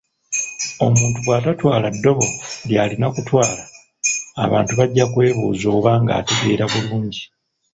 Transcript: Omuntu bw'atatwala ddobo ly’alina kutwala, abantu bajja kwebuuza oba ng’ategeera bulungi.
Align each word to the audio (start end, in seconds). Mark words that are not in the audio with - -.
Omuntu 0.85 1.17
bw'atatwala 1.25 1.87
ddobo 1.95 2.25
ly’alina 2.67 3.07
kutwala, 3.15 3.63
abantu 4.43 4.71
bajja 4.79 5.05
kwebuuza 5.13 5.65
oba 5.77 5.91
ng’ategeera 6.01 6.65
bulungi. 6.71 7.23